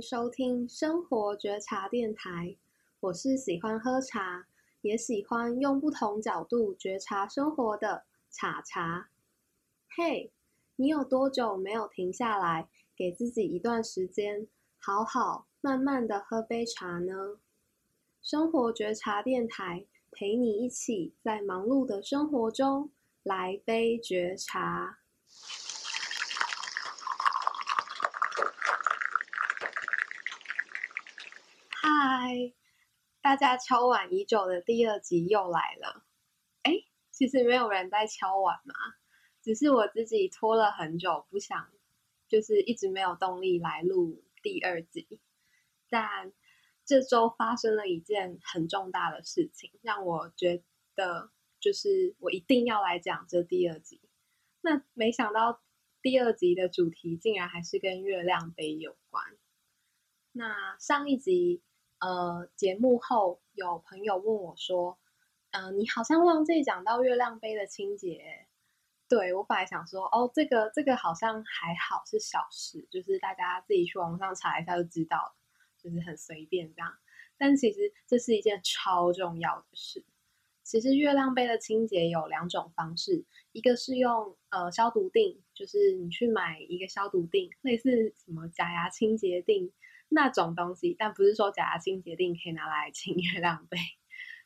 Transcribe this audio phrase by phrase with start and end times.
[0.00, 2.56] 收听生活觉察电台，
[3.00, 4.46] 我是喜欢喝茶，
[4.82, 9.10] 也喜欢用不同角度觉察生活的茶茶。
[9.96, 10.30] 嘿，
[10.76, 14.46] 你有多久没有停下来，给自己一段时间，
[14.78, 17.38] 好好慢慢的喝杯茶呢？
[18.22, 22.90] 生活觉察电台陪你一起在忙碌的生活中
[23.22, 24.98] 来杯觉察。
[33.20, 36.06] 大家敲碗已久的第二集又来了。
[36.62, 36.72] 哎，
[37.10, 38.74] 其实没有人在敲碗嘛，
[39.42, 41.70] 只是我自己拖了很久，不想，
[42.28, 45.20] 就是一直没有动力来录第二集。
[45.88, 46.32] 但
[46.84, 50.62] 这周发生了一件很重大的事情，让我觉
[50.94, 54.00] 得就是我一定要来讲这第二集。
[54.60, 55.60] 那没想到
[56.00, 59.24] 第二集的主题竟然还是跟月亮杯有关。
[60.32, 61.62] 那上一集。
[62.00, 64.98] 呃，节目后有朋友问我说
[65.50, 68.46] ：“嗯、你好像忘记讲到月亮杯的清洁。”
[69.08, 75.34] 对，我本来想说：“哦，这个这个好像还好，是小事，就是大家自己去网上查一下就知道了，
[75.82, 76.92] 就是很随便这样。”
[77.36, 80.04] 但其实这是一件超重要的事。
[80.62, 89.72] 其实月亮杯的清洁有两种方式，一个是用呃消毒錠，就是你去买一个消毒錠，类似什么假牙清洁錠。
[90.08, 93.78] 那种东西，但不是说假牙清洁錠可以拿来清月亮 杯，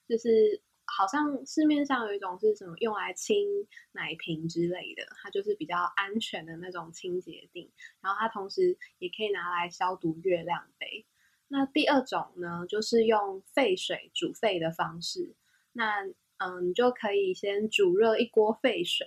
[0.09, 3.47] 就是好像市面上有一种是什么用来清
[3.93, 11.07] 奶瓶之类的，它就是比较安全的那种清洁定，然后它同时也可以拿来消毒月亮杯。
[11.49, 15.37] 那第二种呢，就是用沸水煮沸的方式，
[15.73, 16.03] 那
[16.39, 19.07] 嗯，你就可以先煮热一锅沸水。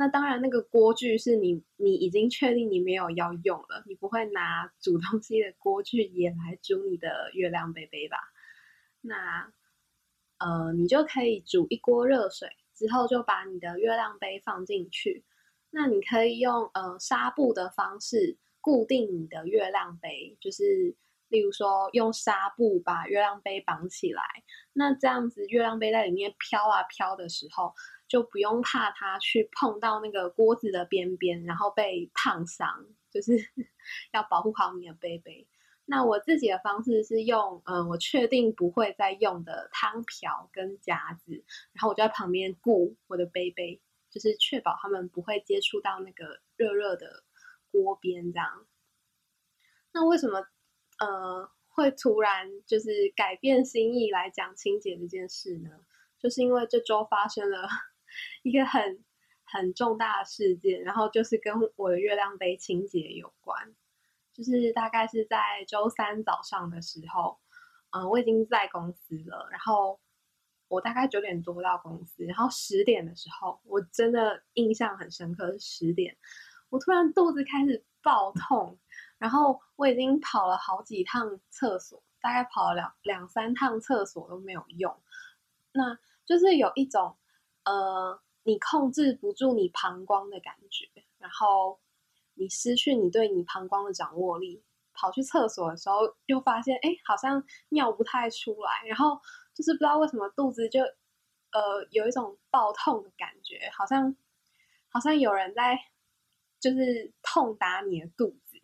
[0.00, 8.16] 那当然，那个锅具是你，你已经确定你没有要用了，你不会拿煮东西的锅具也来煮你的月亮杯杯吧？
[9.02, 9.52] 那，
[10.38, 15.22] 呃，你就可以煮一锅热水，之后就把你的月亮杯放进去。
[15.68, 20.96] 那你可以用呃纱布的方式固定你的月亮杯，就是
[21.28, 24.22] 例如说用纱布把月亮杯绑起来。
[24.72, 27.74] 那这样子，月亮杯在里面飘啊飘的时候，
[28.10, 33.38] 就不用怕它去碰到那个锅子的边边，然后被烫伤，就是
[34.12, 35.46] 要保护好你的杯杯。
[35.86, 47.22] 那我自己的方式是用，嗯，我确定不会再用的汤瓢跟夹子，然后我就在旁边顾我的杯杯，就是确保他们不会接触到那个热热的
[47.70, 48.66] 锅边这样。
[49.92, 50.44] 那为什么，
[50.98, 55.70] 呃，会突然就是改变心意来讲清洁这件事呢？
[56.18, 57.68] 就是因为这周发生了。
[58.42, 59.04] 一个很
[59.44, 63.74] 很重大的事件，然后就是跟我的月亮杯清洁有关，
[64.32, 67.38] 就是大概是在周三早上的时候，
[67.90, 69.98] 嗯，我已经在公司了，然后
[70.68, 76.16] 我大概九点多到公司，然后十点的时候，我真的印象很深刻，是十点，
[76.68, 78.78] 我突然肚子开始爆痛，
[79.18, 84.96] 然后我已经跑了好几趟厕所，大概跑了两两三趟厕所都没有用，
[85.72, 87.16] 那就是有一种。
[87.64, 90.88] 呃，你控制不住你膀胱的感觉，
[91.18, 91.78] 然后
[92.34, 94.62] 你失去你对你膀胱的掌握力，
[94.94, 99.20] 跑去厕所的时候又发现，哎，好像尿不太出来，然后
[99.54, 104.16] 就是不知道为什么肚子就呃有一种爆痛的感觉，好像
[104.88, 105.78] 好像有人在
[106.58, 108.58] 就是痛打你的肚子，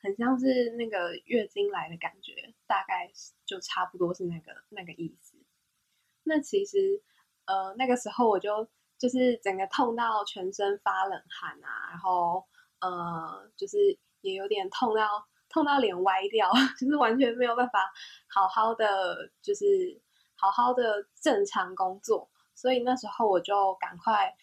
[0.00, 3.12] 很像是那个月经来的感觉，大概
[3.46, 5.36] 就差不多是那个那个意思。
[6.24, 7.00] 那其实。
[7.44, 8.66] 呃，那个时候我就
[8.98, 12.44] 就是整个痛到全身发冷汗啊，然后
[12.80, 13.76] 呃，就是
[14.20, 17.92] 也有点痛到痛到脸歪掉， 就是完全没有办法
[18.28, 20.00] 好好的就是
[20.36, 24.36] 好好的正常工作，所以那时候我就赶快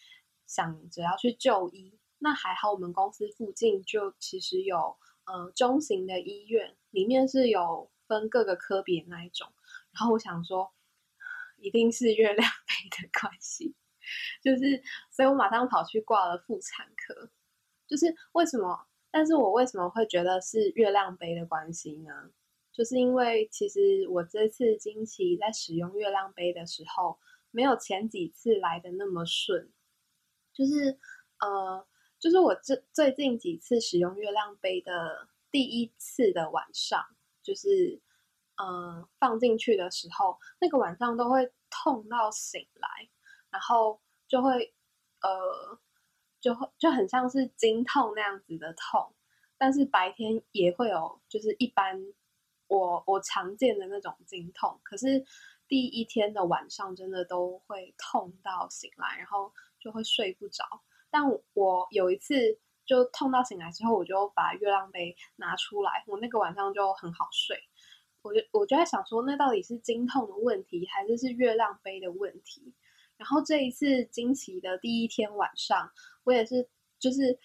[0.46, 1.98] 想着要去就医。
[2.18, 9.48] 那还好，我们公司附近就其实有呃中型的医院，里面是有分各个科别那一种，
[9.92, 10.70] 然后我想说。
[11.60, 13.74] 一定是月亮杯的关系，
[14.42, 17.30] 就是，所以我马上跑去挂了妇产科。
[17.86, 18.86] 就是为什么？
[19.10, 22.30] 但是我为什么会觉得是月亮杯的关系呢？
[22.72, 27.18] 就是因为其实我这次经期在使用月亮杯的时候，
[27.50, 29.70] 没有前几次来的那么顺。
[30.52, 30.98] 就是
[31.40, 31.86] 呃，
[32.18, 37.04] 就是我这最近几次使用月亮杯的第一次的晚上，
[37.42, 38.00] 就是。
[38.60, 43.08] 嗯，放进去的时候，那个晚上都会痛到醒来，
[43.48, 43.98] 然后
[44.28, 44.74] 就会
[45.22, 45.78] 呃，
[46.40, 49.14] 就会就很像是经痛那样子的痛，
[49.56, 51.98] 但是白天也会有，就是一般
[52.66, 54.78] 我我常见的那种经痛。
[54.82, 55.24] 可是
[55.66, 60.64] 第一天的晚上真的都会痛到醒来，然后就会睡不着。
[61.10, 61.22] 但
[61.54, 62.34] 我有一次
[62.84, 67.56] 就痛到醒来之后，我就把月亮杯拿出来，我那个晚上就很好睡。
[68.22, 72.74] 我就我就在想说，那到底是经痛的问题，还是是月亮杯的问题？
[73.16, 75.90] 然后这一次经期的第一天晚上，
[76.24, 76.68] 我也是
[76.98, 77.38] 就是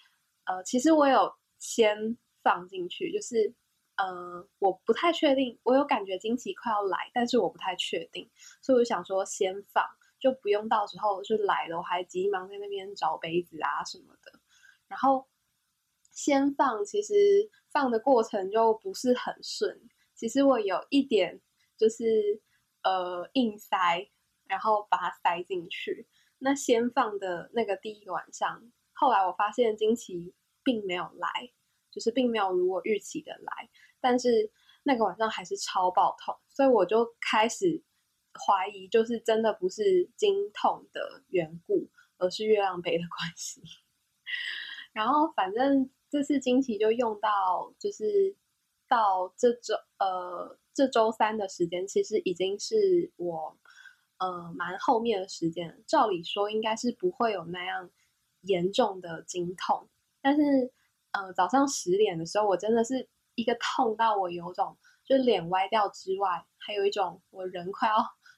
[0.44, 1.34] 呃，其实我有。
[1.58, 3.52] 先放进去，就是，
[3.96, 8.28] 呃，我不太确定，我有感觉经期快要来，但是我不太确定，
[8.60, 9.82] 所以我想说先放，
[10.20, 14.38] 就不用到时候就来了，我还急忙在那边找杯子啊什么的。
[14.86, 15.26] 然后
[16.12, 17.14] 先放，其实
[17.70, 21.40] 放的过程就不是很顺，其实我有一点
[21.76, 22.40] 就是
[22.82, 24.10] 呃硬塞，
[24.46, 26.08] 然后把它塞进去。
[26.38, 30.34] 那先放的那个第一个晚上，后来我发现惊奇。
[30.66, 31.28] 并没有来，
[31.92, 33.70] 就是并没有如我预期的来，
[34.00, 34.50] 但是
[34.82, 37.84] 那个晚上还是超爆痛，所以我就开始
[38.34, 41.88] 怀疑，就是真的不是经痛的缘故，
[42.18, 43.62] 而是月亮杯的关系。
[44.92, 48.34] 然后反正这次惊奇就用到，就是
[48.88, 53.56] 到这周呃这周三的时间，其实已经是我
[54.18, 57.90] 呃蛮后面的时间，照理说应该是不会有那样
[58.42, 59.88] 严重的经痛。
[60.20, 60.42] 但是，
[61.12, 67.94] 呃，早上十点的时候，我真的是一个痛到我有种就脸歪掉之外，还有一种我人快要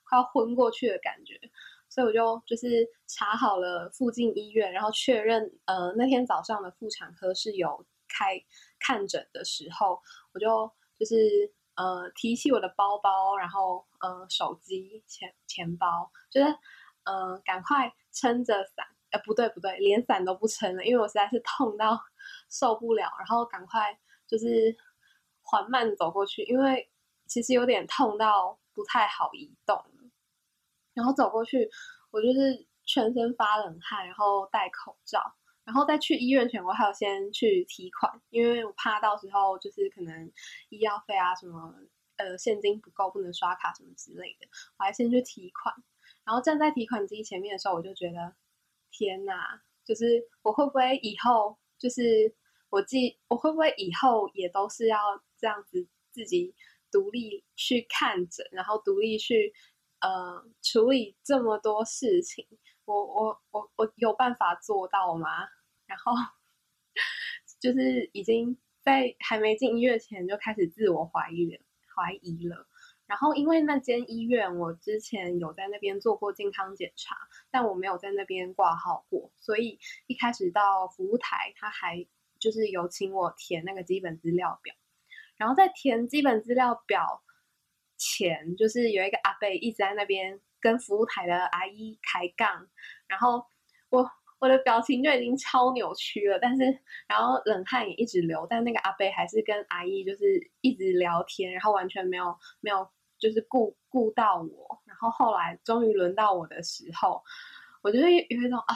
[0.09, 1.41] 快要昏过去的感觉，
[1.89, 8.39] 所以我就就是查好了附近医院，然后确认，呃，那天早上的妇产科是有开
[8.79, 10.01] 看诊的时候，
[10.33, 16.57] 我就就是呃提起我的包包，然后呃手机、钱钱包，就是
[17.05, 18.87] 呃赶快撑着伞。
[19.11, 21.99] 呃，不对不对，连伞都不撑了，因为我实在是痛到
[22.51, 24.77] 受不了，然后赶快就是
[25.41, 26.91] 缓慢走过去，因为
[27.27, 29.83] 其实有点痛到不太好移动。
[30.93, 31.71] 然后走过去，
[32.11, 35.35] 我就是全身发冷汗，然后戴口罩，
[35.69, 40.33] 然后在去医院前，我还要先去提款，因为我怕到时候就是可能
[40.71, 41.75] 医药费啊什么，
[42.17, 44.49] 呃，现金不够，不能刷卡什么之类的，
[44.79, 45.75] 我还先去提款。
[46.25, 48.35] 然后站在提款机前面的时候，我就觉得。
[48.91, 52.35] 天呐，就是我会不会以后就是
[52.71, 56.55] 我记，我会不会以后也都是要这样子自己
[56.91, 59.53] 独立去看诊，然后独立去
[60.01, 62.47] 呃处理这么多事情？
[62.89, 65.29] 我我我我有办法做到吗？
[65.87, 66.13] 然后
[67.61, 71.61] 就是已经在还没进医院前就开始自我怀疑了，
[71.95, 72.67] 怀疑了。
[73.07, 77.17] 然后，因为那间医院我之前有在那边做过健康检查，
[77.51, 82.07] 但我没有在那边挂号过，所以一开始到服务台，他还
[82.39, 84.75] 就是有请我填那个基本资料表。
[85.37, 87.23] 然后在填基本资料表
[87.99, 92.67] 前，就是有一个阿伯一直在那边跟服务台的阿姨开杠，
[93.07, 93.45] 然后
[93.91, 96.65] 我我的表情就已经超扭曲了，但是
[97.07, 102.89] 然后冷汗也一直流，但那个阿伯还是跟阿姨就是一直聊天，然后完全没有没有。
[103.21, 107.21] 就是顾顾到我，然后后来终于轮到我的时候，
[107.83, 108.75] 我觉得有一种啊，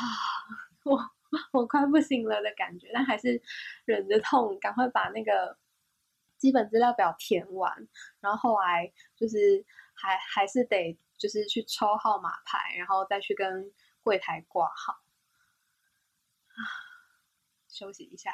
[0.85, 0.99] 我
[1.55, 3.41] 我快不行了的感觉，但还是
[3.85, 5.57] 忍着痛，赶快把那个
[6.43, 7.89] 基本资料表填完。
[8.21, 13.73] 然后后来就是还还是得就是去抽号码牌，然后再去跟
[14.03, 14.93] 柜台挂号。
[16.53, 16.59] 啊，
[17.69, 18.33] 休息一下，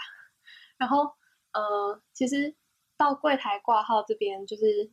[0.79, 1.15] 然后
[1.53, 2.57] 呃，其实
[2.97, 4.91] 到柜台挂号这边就是。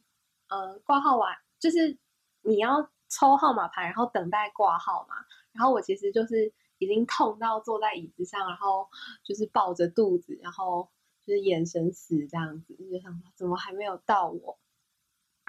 [0.48, 1.98] 呃，挂号完就是
[2.44, 5.16] 你要抽号码牌，然后等待挂号嘛。
[5.54, 8.88] 然后我其实就是已经痛到坐在椅子上，然后
[9.24, 10.88] 就是抱着肚子，然后
[11.26, 14.60] 就是眼神死这样子，就想怎么还没有到我？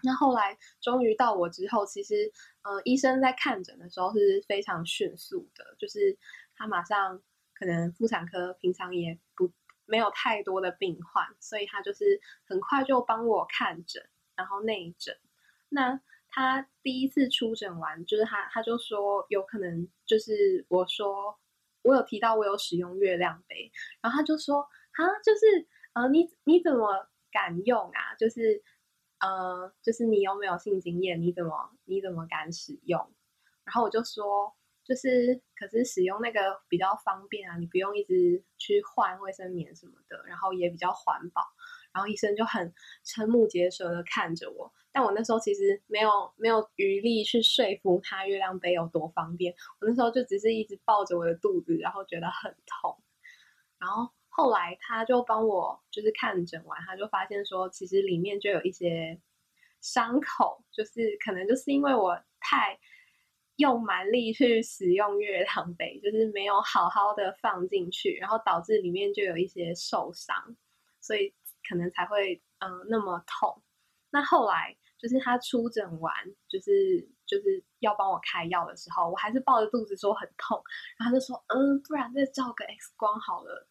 [0.03, 6.19] 那后来终于到我之后，其实呃，医生在看诊的时候是非常迅速的，就是
[6.55, 7.23] 他马上
[7.55, 9.53] 可能妇产科平常也不
[9.85, 14.09] 没有太多的病患，所以他就是很快就帮我看诊。
[14.37, 15.17] 然后内诊，
[15.71, 21.39] 那他第一次出诊完，就是他他就说有可能就是我说
[21.81, 28.15] 我有提到我有使用月亮杯，然后他就说啊，就是呃你你怎么敢用啊？
[28.19, 28.63] 就是
[29.21, 31.21] 呃就是你有没有性经验？
[31.21, 32.99] 你怎么你怎么敢使用？
[33.65, 41.43] 然后我就说就是可是使用那个比较方便啊，你不用一直去换卫生棉什么的，然后也比较环保。
[41.93, 42.75] 然后医生就很
[43.07, 53.03] 瞠目结舌的看着我，但我那时候其实没有没有余力去说服他月亮杯有多方便，我那时候就只是一直抱着我的肚子，然后觉得很痛。
[53.79, 59.19] 然后后来他就帮我就是看诊完，他就发现说，其实里面就有一些
[59.81, 62.79] 伤口，就是可能就是因为我太
[63.57, 70.55] 用蛮力去使用月亮杯，就是没有好好的放进去，然后导致里面就有一些受伤，
[71.01, 71.33] 所以
[71.67, 73.63] 可能才会嗯、那么痛。
[74.11, 76.13] 那后来就是他出诊完，
[76.47, 80.63] 就是就是要帮我开药的时候，我还是抱着肚子说很痛，
[80.99, 83.67] 然后他就说嗯，不然再照个 X 光好了。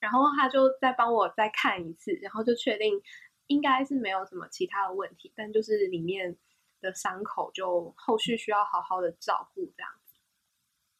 [0.00, 3.02] 然后他就再帮我再看一次，然后就确定
[3.48, 6.38] 应该是没有什么其他的问题，但就是里面
[6.80, 10.14] 的伤口就后续需要好好的照顾这样子。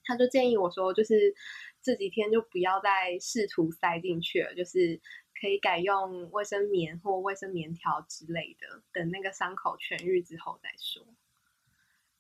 [0.05, 1.35] 他就建议我说，就是
[1.81, 5.01] 这几天就不要再试图塞进去了，就是
[5.41, 11.07] 可以改用卫生棉或卫生棉条之类的，等那个伤口痊愈之后再说。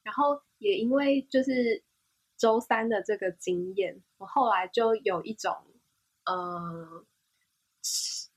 [0.02, 1.82] 然后也因为就是
[2.38, 5.66] 周三的这个经验，我后来就有一种。
[6.30, 7.04] 呃，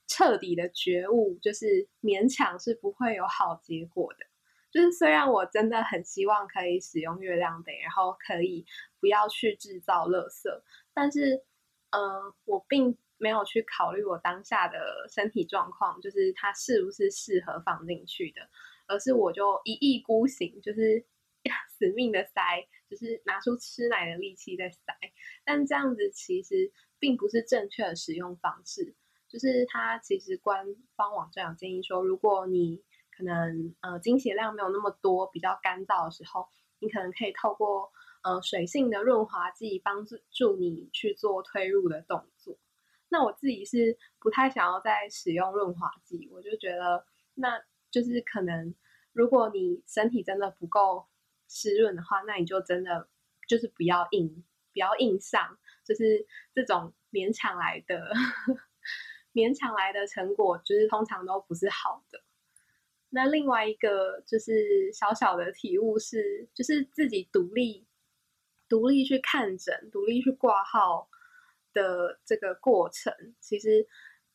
[0.07, 4.25] 彻底的觉悟就是勉强是不会有好结果的。
[4.71, 8.65] 就是虽然我真的很希望可以使用月亮杯，然后可以
[8.99, 10.49] 不要去制造垃圾，
[10.95, 11.43] 但是，
[11.91, 18.41] 呃，我并没有去考虑我当下的身体状况，就是它是不是适合放进去的，
[18.87, 21.05] 而是我就一意孤行，就是
[21.69, 24.79] 死命的塞，就是拿出吃奶的力气在塞。
[25.45, 26.71] 但这样子其实。
[27.03, 28.95] 并不是正确的使用方式，
[29.27, 32.81] 就是它其实官方网站有建议说，如果你
[33.11, 36.47] 可能呃经血量没有那么多，比较干燥的时候，
[36.79, 37.91] 你可能可以透过
[38.23, 42.57] 呃水性的润滑剂帮助你去做推入的动作。
[43.09, 48.73] 那我自己是不太想要再使用润滑剂，我就觉得那就是可能
[49.11, 51.05] 如果你身体真的不够
[51.49, 53.09] 湿润的话，那你就真的
[53.45, 55.57] 就是不要硬，不要硬上。
[55.83, 58.11] 就是这种勉强来的，
[59.33, 62.23] 勉强来的成果，就是通常都不是好的。
[63.09, 67.85] 那另外一个就是小小的体悟是，就是自己独立、
[68.67, 71.09] 独立去看诊、独立去挂号
[71.73, 73.87] 的这个过程，其实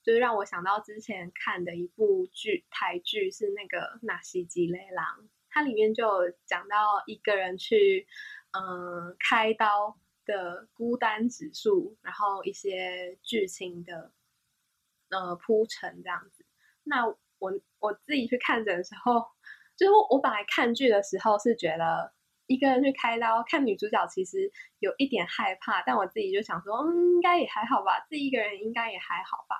[0.05, 5.05] 就是让我想到之前看的一部剧，台剧是那个《纳西吉雷郎》，
[5.49, 8.07] 它里面就有讲到一个人去
[8.53, 9.99] 嗯开刀。
[10.29, 14.13] 的孤单指数，然后一些剧情的
[15.09, 16.45] 呃铺陈这样子。
[16.85, 19.27] 那我我自己去看诊的时候，
[19.77, 22.13] 就是我本来看剧的时候是觉得
[22.47, 29.57] 一个人去开刀看女主角其实有一点害怕，但我自己就想说，嗯，应该也还好吧，自己一个人应该也还好吧。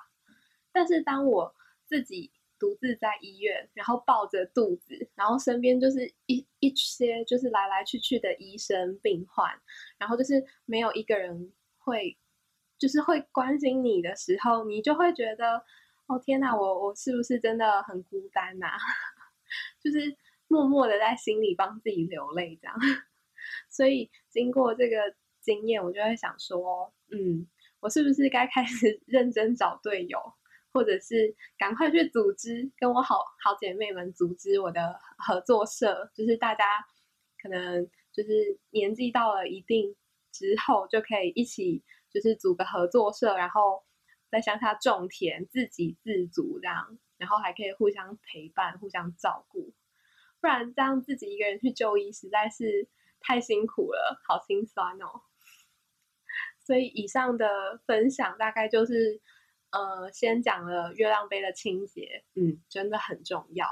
[0.71, 9.49] 但是当我自己独自在医院，然后抱着肚子，然后身边就是一一些就是来来去去的医生病患，
[9.97, 12.17] 然后就是没有一个人会，
[12.77, 15.63] 就是会关心你的时候，你就会觉得，
[16.07, 18.67] 哦天哪，我我是不是真的很孤单呐？
[19.81, 20.15] 就是
[20.47, 22.75] 默默的在心里帮自己流泪这样。
[23.69, 27.47] 所以经过这个经验，我就会想说，嗯，
[27.79, 30.19] 我是不是该开始 认真找队友？
[30.71, 36.63] 或者是赶快去组织，跟我好好姐妹们组织我的合作社，就是大家
[37.41, 39.95] 可能就是年纪到了一定
[40.31, 43.83] 之后，就可以一起就是组个合作社，然后
[44.29, 49.73] 在乡下种田，自给自足这样，然后还可以互相陪伴、互相照顾。
[50.39, 52.87] 不然这样自己一个人去就医实在是
[53.19, 55.23] 太辛苦了，好心酸哦。
[56.63, 59.19] 所以以上的分享大概就是。
[59.71, 63.67] 呃，先讲了月亮杯的清洁，嗯，真的很重要。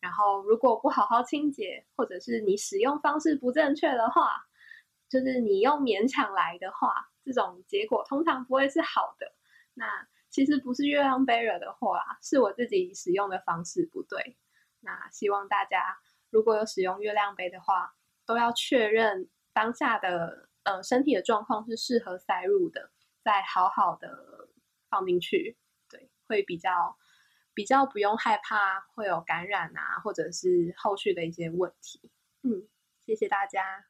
[0.00, 4.46] 然后，如果不好好清洁，或者是你使用方式不正确的话，
[5.08, 9.34] 就是你用勉强来的话，这种结果通常不会是好的。
[9.74, 14.38] 那其实不是月亮杯惹的祸啊，是我自己使用的方式不对。
[14.80, 15.98] 那希望大家
[16.30, 17.92] 如果有使用月亮杯的话，
[18.24, 22.90] 都要确认当下的呃身体的状况是适合塞入的，
[23.22, 24.48] 再好好的。
[24.90, 25.56] 放进去，
[25.88, 26.96] 对，会比较
[27.54, 32.10] 比较不用害怕会有感染啊，或者是后续的一些问题。
[32.42, 32.68] 嗯，
[33.06, 33.89] 谢谢大家。